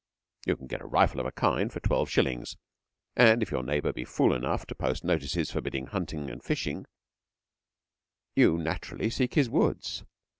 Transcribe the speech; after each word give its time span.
You 0.47 0.57
can 0.57 0.65
get 0.65 0.81
a 0.81 0.87
rifle 0.87 1.19
of 1.19 1.27
a 1.27 1.31
kind 1.31 1.71
for 1.71 1.79
twelve 1.79 2.09
shillings, 2.09 2.57
and 3.15 3.43
if 3.43 3.51
your 3.51 3.61
neighbour 3.61 3.93
be 3.93 4.03
fool 4.03 4.33
enough 4.33 4.65
to 4.65 4.73
post 4.73 5.03
notices 5.03 5.51
forbidding 5.51 5.85
'hunting' 5.85 6.27
and 6.31 6.43
fishing, 6.43 6.87
you 8.35 8.57
naturally 8.57 9.11
seek 9.11 9.35
his 9.35 9.47
woods. 9.47 10.03